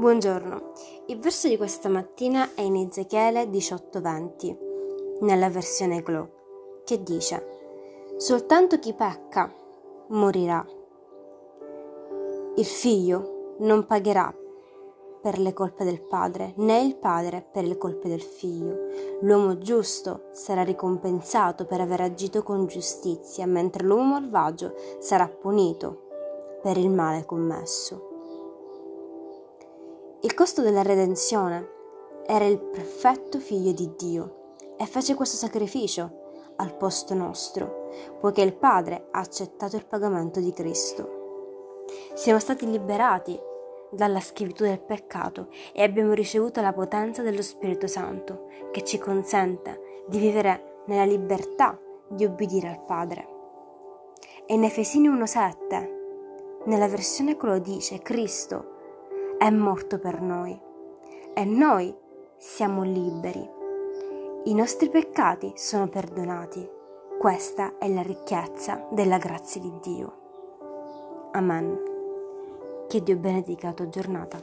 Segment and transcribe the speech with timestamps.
[0.00, 0.72] Buongiorno,
[1.08, 4.56] il verso di questa mattina è in Ezechiele 18:20,
[5.20, 6.26] nella versione Glow,
[6.84, 9.52] che dice: Soltanto chi pecca
[10.08, 10.64] morirà.
[12.56, 14.34] Il figlio non pagherà
[15.20, 18.86] per le colpe del padre, né il padre per le colpe del figlio.
[19.20, 26.78] L'uomo giusto sarà ricompensato per aver agito con giustizia, mentre l'uomo malvagio sarà punito per
[26.78, 28.09] il male commesso.
[30.22, 31.66] Il costo della redenzione
[32.26, 37.88] era il perfetto figlio di Dio e fece questo sacrificio al posto nostro,
[38.20, 41.86] poiché il Padre ha accettato il pagamento di Cristo.
[42.12, 43.34] Siamo stati liberati
[43.90, 50.04] dalla schiavitù del peccato e abbiamo ricevuto la potenza dello Spirito Santo che ci consente
[50.06, 53.26] di vivere nella libertà di obbedire al Padre.
[54.44, 58.76] E in Efesini 1.7, nella versione che lo dice, Cristo
[59.40, 60.54] è morto per noi
[61.32, 61.96] e noi
[62.36, 63.48] siamo liberi.
[64.44, 66.68] I nostri peccati sono perdonati.
[67.18, 71.30] Questa è la ricchezza della grazia di Dio.
[71.32, 71.74] Amen.
[72.86, 74.38] Che Dio benedica la tua giornata.